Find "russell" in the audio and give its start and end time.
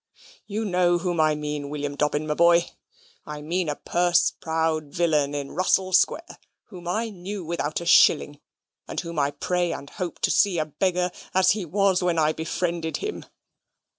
5.51-5.93